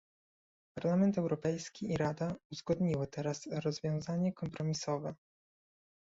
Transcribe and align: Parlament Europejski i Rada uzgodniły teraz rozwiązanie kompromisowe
Parlament 0.77 1.17
Europejski 1.17 1.85
i 1.91 1.97
Rada 1.97 2.35
uzgodniły 2.51 3.07
teraz 3.07 3.47
rozwiązanie 3.51 4.33
kompromisowe 4.33 5.13